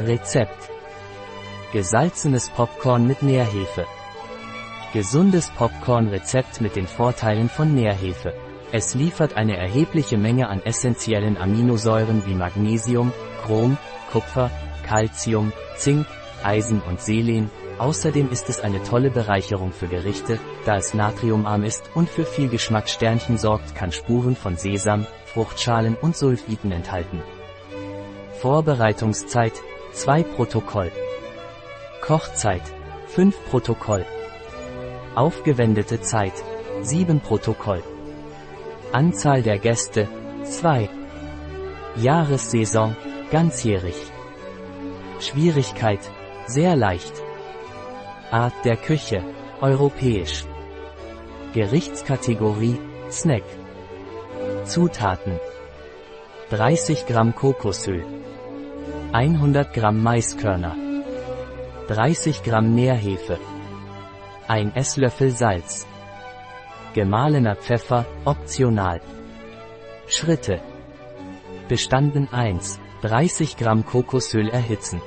Rezept. 0.00 0.70
Gesalzenes 1.72 2.50
Popcorn 2.50 3.08
mit 3.08 3.24
Nährhefe. 3.24 3.84
Gesundes 4.92 5.50
Popcorn-Rezept 5.50 6.60
mit 6.60 6.76
den 6.76 6.86
Vorteilen 6.86 7.48
von 7.48 7.74
Nährhefe. 7.74 8.32
Es 8.70 8.94
liefert 8.94 9.36
eine 9.36 9.56
erhebliche 9.56 10.16
Menge 10.16 10.50
an 10.50 10.62
essentiellen 10.62 11.36
Aminosäuren 11.36 12.24
wie 12.26 12.34
Magnesium, 12.34 13.12
Chrom, 13.44 13.76
Kupfer, 14.12 14.52
Calcium, 14.86 15.52
Zink, 15.76 16.06
Eisen 16.44 16.80
und 16.80 17.00
Selen. 17.00 17.50
Außerdem 17.78 18.30
ist 18.30 18.48
es 18.48 18.60
eine 18.60 18.80
tolle 18.84 19.10
Bereicherung 19.10 19.72
für 19.72 19.88
Gerichte, 19.88 20.38
da 20.64 20.76
es 20.76 20.94
natriumarm 20.94 21.64
ist 21.64 21.90
und 21.96 22.08
für 22.08 22.24
viel 22.24 22.48
Geschmackssternchen 22.48 23.36
sorgt, 23.36 23.74
kann 23.74 23.90
Spuren 23.90 24.36
von 24.36 24.56
Sesam, 24.56 25.08
Fruchtschalen 25.26 25.96
und 25.96 26.16
Sulfiten 26.16 26.70
enthalten. 26.70 27.20
Vorbereitungszeit 28.40 29.54
2 29.98 30.22
Protokoll. 30.22 30.92
Kochzeit 32.00 32.62
5 33.08 33.34
Protokoll. 33.50 34.06
Aufgewendete 35.16 36.00
Zeit 36.00 36.34
7 36.82 37.18
Protokoll. 37.18 37.82
Anzahl 38.92 39.42
der 39.42 39.58
Gäste 39.58 40.06
2. 40.44 40.88
Jahressaison 41.96 42.94
ganzjährig. 43.32 43.96
Schwierigkeit 45.18 46.04
sehr 46.46 46.76
leicht. 46.76 47.14
Art 48.30 48.54
der 48.64 48.76
Küche 48.76 49.24
europäisch. 49.60 50.44
Gerichtskategorie 51.54 52.78
Snack. 53.10 53.42
Zutaten 54.64 55.40
30 56.50 57.06
Gramm 57.06 57.34
Kokosöl 57.34 58.04
100 59.10 59.72
Gramm 59.72 60.02
Maiskörner 60.02 60.76
30 61.88 62.42
Gramm 62.42 62.74
Nährhefe 62.74 63.38
1 64.48 64.76
Esslöffel 64.76 65.30
Salz 65.30 65.86
Gemahlener 66.92 67.56
Pfeffer, 67.56 68.04
optional. 68.26 69.00
Schritte. 70.08 70.60
Bestanden 71.68 72.28
1 72.30 72.78
30 73.00 73.56
Gramm 73.56 73.86
Kokosöl 73.86 74.50
erhitzen. 74.50 75.00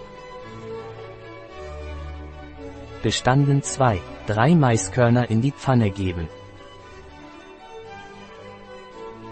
Bestanden 3.03 3.62
2 3.62 4.02
3 4.25 4.56
Maiskörner 4.56 5.30
in 5.30 5.42
die 5.42 5.52
Pfanne 5.52 5.92
geben. 5.92 6.28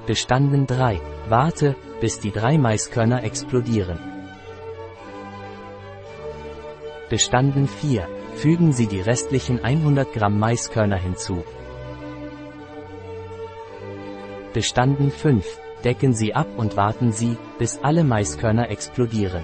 Bestanden 0.05 0.67
3 0.67 1.01
Warte, 1.27 1.75
bis 2.01 2.19
die 2.19 2.31
drei 2.31 2.59
Maiskörner 2.59 3.23
explodieren. 3.23 4.18
Bestanden 7.09 7.67
4. 7.67 8.07
Fügen 8.35 8.71
Sie 8.71 8.85
die 8.85 9.01
restlichen 9.01 9.63
100 9.63 10.13
Gramm 10.13 10.37
Maiskörner 10.37 10.97
hinzu. 10.97 11.43
Bestanden 14.53 15.09
5. 15.09 15.43
Decken 15.83 16.13
Sie 16.13 16.35
ab 16.35 16.47
und 16.55 16.77
warten 16.77 17.11
Sie, 17.11 17.35
bis 17.57 17.79
alle 17.81 18.03
Maiskörner 18.03 18.69
explodieren. 18.69 19.43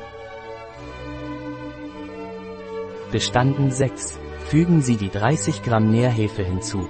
Bestanden 3.11 3.71
6. 3.71 4.19
Fügen 4.45 4.83
Sie 4.83 4.97
die 4.97 5.09
30 5.09 5.63
Gramm 5.63 5.89
Nährhefe 5.89 6.43
hinzu. 6.43 6.87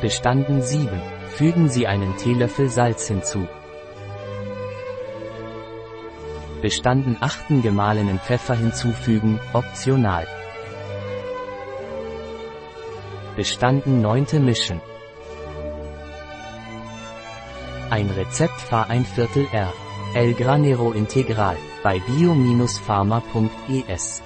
Bestanden 0.00 0.62
7. 0.62 0.88
Fügen 1.30 1.68
Sie 1.68 1.88
einen 1.88 2.16
Teelöffel 2.16 2.68
Salz 2.68 3.08
hinzu. 3.08 3.48
Bestanden 6.66 7.14
8. 7.20 7.62
gemahlenen 7.62 8.18
Pfeffer 8.18 8.56
hinzufügen, 8.56 9.38
optional. 9.52 10.26
Bestanden 13.36 14.02
9. 14.02 14.44
mischen. 14.44 14.80
Ein 17.88 18.10
Rezept 18.10 18.60
Fahr 18.60 18.90
ein 18.90 19.04
Viertel 19.04 19.46
R. 19.52 19.72
El 20.16 20.34
Granero 20.34 20.90
Integral 20.90 21.56
bei 21.84 22.00
bio-pharma.es 22.00 24.24